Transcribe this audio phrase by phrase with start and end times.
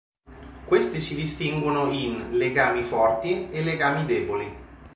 [0.65, 4.55] Questi si distinguono in: legami forti, e legami deboli.